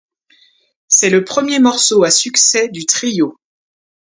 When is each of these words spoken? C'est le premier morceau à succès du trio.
C'est 0.87 1.11
le 1.11 1.23
premier 1.23 1.59
morceau 1.59 2.03
à 2.03 2.09
succès 2.09 2.69
du 2.69 2.87
trio. 2.87 3.37